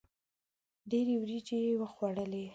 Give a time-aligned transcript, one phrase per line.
[0.89, 2.45] ډېري وریجي یې وخوړلې.